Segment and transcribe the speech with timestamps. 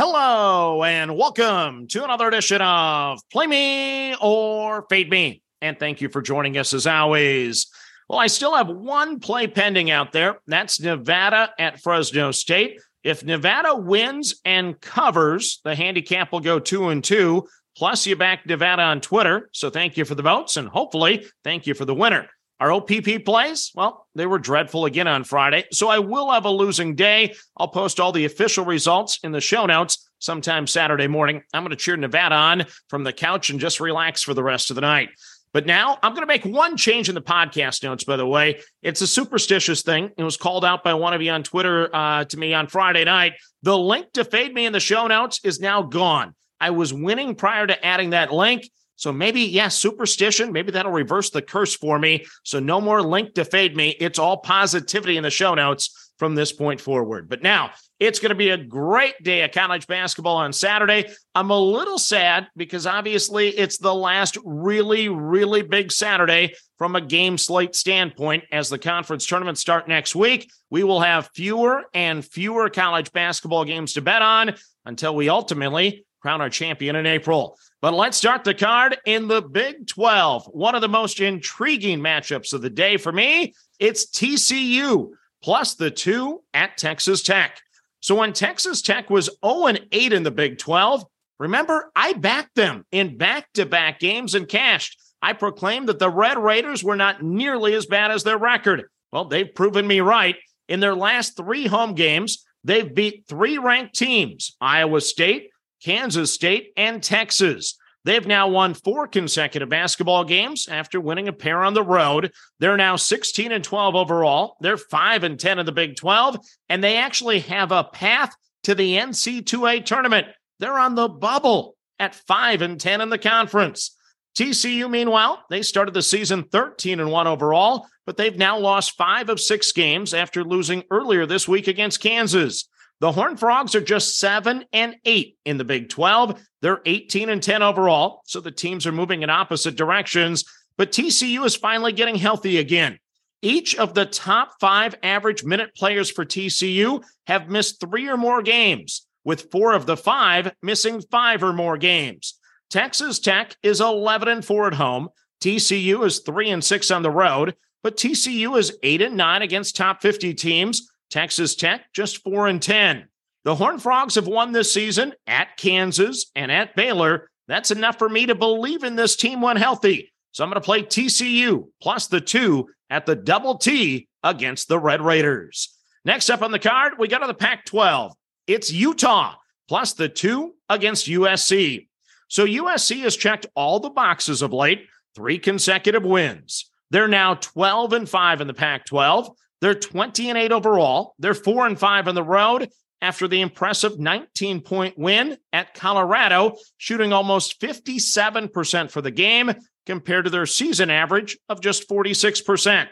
[0.00, 5.42] Hello, and welcome to another edition of Play Me or Fade Me.
[5.60, 7.66] And thank you for joining us as always.
[8.08, 10.38] Well, I still have one play pending out there.
[10.46, 12.80] That's Nevada at Fresno State.
[13.02, 17.48] If Nevada wins and covers, the handicap will go two and two.
[17.76, 19.50] Plus, you back Nevada on Twitter.
[19.52, 22.28] So thank you for the votes and hopefully thank you for the winner.
[22.60, 25.64] Our OPP plays, well, they were dreadful again on Friday.
[25.70, 27.34] So I will have a losing day.
[27.56, 31.42] I'll post all the official results in the show notes sometime Saturday morning.
[31.54, 34.70] I'm going to cheer Nevada on from the couch and just relax for the rest
[34.70, 35.10] of the night.
[35.52, 38.60] But now I'm going to make one change in the podcast notes, by the way.
[38.82, 40.10] It's a superstitious thing.
[40.16, 43.04] It was called out by one of you on Twitter uh, to me on Friday
[43.04, 43.34] night.
[43.62, 46.34] The link to fade me in the show notes is now gone.
[46.60, 48.68] I was winning prior to adding that link.
[48.98, 52.26] So maybe, yeah, superstition, maybe that'll reverse the curse for me.
[52.42, 53.90] So no more link to fade me.
[54.00, 57.28] It's all positivity in the show notes from this point forward.
[57.28, 61.10] But now it's going to be a great day of college basketball on Saturday.
[61.32, 67.00] I'm a little sad because obviously it's the last really, really big Saturday from a
[67.00, 68.42] game slate standpoint.
[68.50, 73.64] As the conference tournaments start next week, we will have fewer and fewer college basketball
[73.64, 77.58] games to bet on until we ultimately crown our champion in April.
[77.80, 80.46] But let's start the card in the Big 12.
[80.46, 85.10] One of the most intriguing matchups of the day for me, it's TCU
[85.42, 87.60] plus the two at Texas Tech.
[88.00, 91.04] So when Texas Tech was 0 8 in the Big 12,
[91.38, 95.00] remember, I backed them in back to back games and cashed.
[95.20, 98.84] I proclaimed that the Red Raiders were not nearly as bad as their record.
[99.12, 100.36] Well, they've proven me right.
[100.68, 105.50] In their last three home games, they've beat three ranked teams Iowa State,
[105.82, 107.78] Kansas State, and Texas.
[108.04, 112.32] They've now won four consecutive basketball games after winning a pair on the road.
[112.58, 114.56] They're now 16 and 12 overall.
[114.60, 118.34] They're 5 and 10 in the Big 12, and they actually have a path
[118.64, 120.28] to the NCAA tournament.
[120.58, 123.96] They're on the bubble at 5 and 10 in the conference.
[124.36, 129.28] TCU, meanwhile, they started the season 13 and 1 overall, but they've now lost five
[129.28, 132.68] of six games after losing earlier this week against Kansas.
[133.00, 136.40] The Horned Frogs are just seven and eight in the Big 12.
[136.62, 138.22] They're 18 and 10 overall.
[138.24, 140.44] So the teams are moving in opposite directions.
[140.76, 142.98] But TCU is finally getting healthy again.
[143.40, 148.42] Each of the top five average minute players for TCU have missed three or more
[148.42, 152.34] games, with four of the five missing five or more games.
[152.68, 155.08] Texas Tech is 11 and 4 at home.
[155.40, 159.76] TCU is 3 and 6 on the road, but TCU is 8 and 9 against
[159.76, 163.08] top 50 teams Texas Tech just 4 and 10.
[163.44, 167.30] The Horned Frogs have won this season at Kansas and at Baylor.
[167.46, 170.12] That's enough for me to believe in this team when healthy.
[170.32, 174.78] So I'm going to play TCU plus the 2 at the double T against the
[174.78, 175.74] Red Raiders.
[176.04, 178.12] Next up on the card, we go to the Pac 12.
[178.46, 179.34] It's Utah
[179.68, 181.88] plus the 2 against USC.
[182.28, 186.70] So USC has checked all the boxes of late, three consecutive wins.
[186.90, 189.30] They're now 12 and 5 in the Pac 12.
[189.60, 191.14] They're 20 and 8 overall.
[191.18, 192.68] They're 4 and 5 on the road
[193.00, 199.52] after the impressive 19 point win at Colorado, shooting almost 57% for the game
[199.86, 202.88] compared to their season average of just 46%.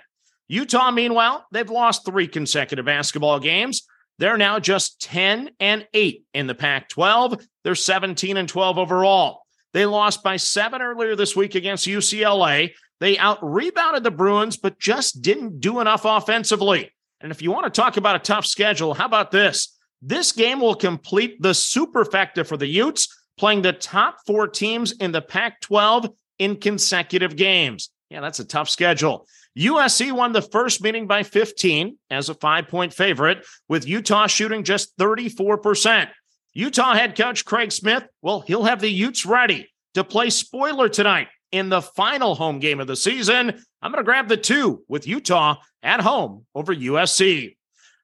[0.49, 3.87] Utah, meanwhile, they've lost three consecutive basketball games.
[4.19, 7.45] They're now just 10 and 8 in the Pac 12.
[7.65, 9.43] They're 17 and 12 overall.
[9.73, 12.73] They lost by seven earlier this week against UCLA.
[13.01, 16.93] They out rebounded the Bruins, but just didn't do enough offensively.
[17.21, 19.77] And if you want to talk about a tough schedule, how about this?
[20.03, 23.09] This game will complete the superfecta for the Utes,
[23.39, 27.91] playing the top four teams in the Pac 12 in consecutive games.
[28.11, 29.27] Yeah, that's a tough schedule.
[29.59, 34.65] USC won the first meeting by 15 as a five point favorite, with Utah shooting
[34.65, 36.09] just 34%.
[36.53, 41.29] Utah head coach Craig Smith, well, he'll have the Utes ready to play spoiler tonight
[41.53, 43.63] in the final home game of the season.
[43.83, 47.57] I'm going to grab the two with Utah at home over USC.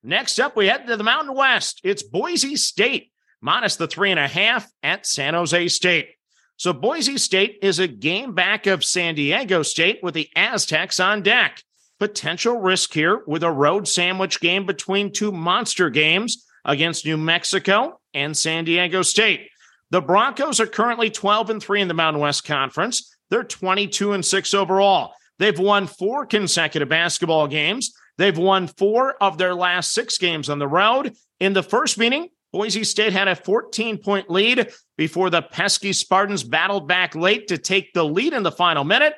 [0.03, 1.81] Next up, we head to the Mountain West.
[1.85, 6.11] It's Boise State minus the three and a half at San Jose State.
[6.57, 11.23] So Boise State is a game back of San Diego State with the Aztecs on
[11.23, 11.63] deck.
[11.99, 18.01] Potential risk here with a road sandwich game between two monster games against New Mexico
[18.15, 19.49] and San Diego State.
[19.91, 23.12] The Broncos are currently 12 and 3 in the Mountain West Conference.
[23.33, 25.15] They're 22 and 6 overall.
[25.39, 27.95] They've won four consecutive basketball games.
[28.19, 31.15] They've won four of their last six games on the road.
[31.41, 34.69] In the first meeting, Boise State had a 14 point lead
[34.99, 39.15] before the pesky Spartans battled back late to take the lead in the final minute.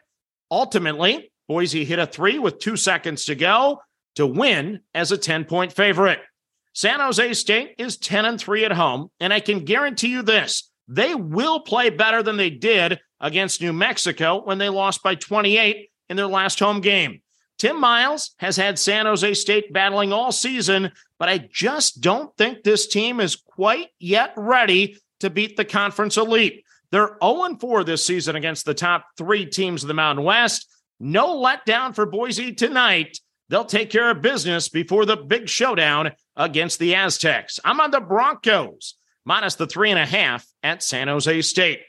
[0.48, 3.82] Ultimately, Boise hit a three with two seconds to go
[4.14, 6.20] to win as a 10 point favorite.
[6.72, 10.70] San Jose State is 10 and 3 at home, and I can guarantee you this
[10.86, 15.88] they will play better than they did against New Mexico when they lost by 28
[16.10, 17.22] in their last home game.
[17.58, 22.62] Tim Miles has had San Jose State battling all season, but I just don't think
[22.62, 26.64] this team is quite yet ready to beat the conference elite.
[26.90, 30.68] They're 0 4 this season against the top three teams of the Mountain West.
[31.00, 33.18] No letdown for Boise tonight.
[33.48, 37.58] They'll take care of business before the big showdown against the Aztecs.
[37.64, 41.80] I'm on the Broncos, minus the three and a half at San Jose State.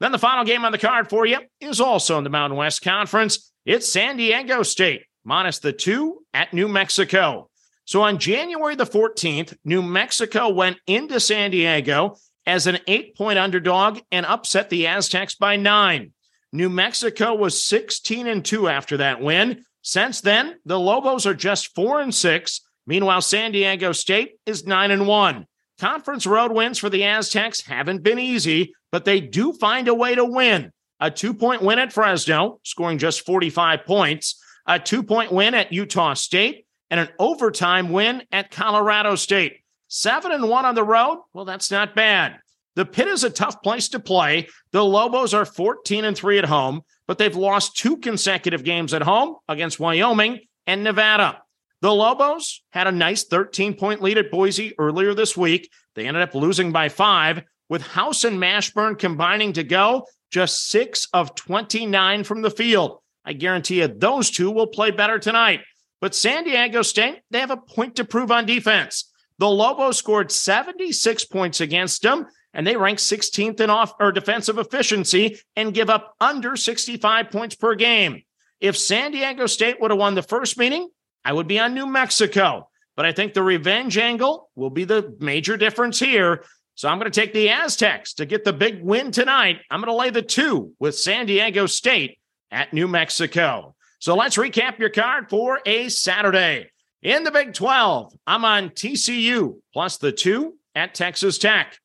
[0.00, 2.82] Then the final game on the card for you is also in the Mountain West
[2.82, 3.52] Conference.
[3.64, 7.48] It's San Diego State, minus the two at New Mexico.
[7.84, 13.38] So on January the 14th, New Mexico went into San Diego as an eight point
[13.38, 16.12] underdog and upset the Aztecs by nine.
[16.52, 19.64] New Mexico was 16 and 2 after that win.
[19.82, 22.60] Since then, the Lobos are just 4 and 6.
[22.86, 25.46] Meanwhile, San Diego State is 9 and 1.
[25.80, 30.14] Conference road wins for the Aztecs haven't been easy, but they do find a way
[30.14, 30.70] to win.
[31.00, 35.72] A two point win at Fresno, scoring just 45 points, a two point win at
[35.72, 39.64] Utah State, and an overtime win at Colorado State.
[39.88, 41.18] Seven and one on the road.
[41.32, 42.38] Well, that's not bad.
[42.76, 44.46] The pit is a tough place to play.
[44.70, 49.02] The Lobos are 14 and 3 at home, but they've lost two consecutive games at
[49.02, 50.38] home against Wyoming
[50.68, 51.42] and Nevada.
[51.80, 55.68] The Lobos had a nice 13 point lead at Boise earlier this week.
[55.96, 61.08] They ended up losing by five, with House and Mashburn combining to go just six
[61.12, 62.98] of 29 from the field.
[63.24, 65.60] I guarantee you those two will play better tonight.
[66.00, 69.10] But San Diego State, they have a point to prove on defense.
[69.38, 74.58] The Lobos scored 76 points against them, and they rank 16th in off or defensive
[74.58, 78.22] efficiency and give up under 65 points per game.
[78.60, 80.88] If San Diego State would have won the first meeting,
[81.24, 82.68] I would be on New Mexico.
[82.96, 86.44] But I think the revenge angle will be the major difference here.
[86.76, 89.60] So I'm going to take the Aztecs to get the big win tonight.
[89.70, 92.18] I'm going to lay the two with San Diego State
[92.50, 93.74] at New Mexico.
[94.00, 96.70] So let's recap your card for a Saturday.
[97.02, 101.78] In the Big 12, I'm on TCU plus the two at Texas Tech.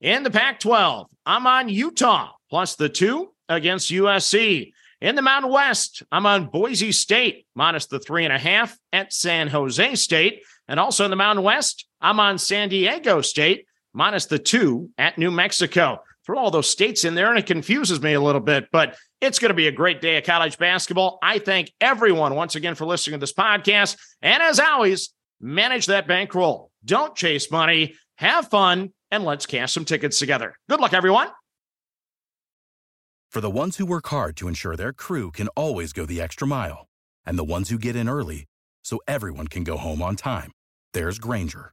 [0.00, 4.72] In the Pac 12, I'm on Utah plus the two against USC.
[5.00, 9.12] In the Mountain West, I'm on Boise State minus the three and a half at
[9.12, 10.42] San Jose State.
[10.68, 15.18] And also in the Mountain West, I'm on San Diego State minus the two at
[15.18, 16.00] New Mexico.
[16.26, 19.38] Throw all those states in there and it confuses me a little bit, but it's
[19.38, 21.18] going to be a great day of college basketball.
[21.22, 23.96] I thank everyone once again for listening to this podcast.
[24.22, 25.10] And as always,
[25.40, 26.70] manage that bankroll.
[26.84, 27.94] Don't chase money.
[28.16, 30.56] Have fun and let's cash some tickets together.
[30.68, 31.28] Good luck, everyone.
[33.30, 36.48] For the ones who work hard to ensure their crew can always go the extra
[36.48, 36.88] mile,
[37.24, 38.46] and the ones who get in early
[38.82, 40.50] so everyone can go home on time,
[40.94, 41.72] there's Grainger,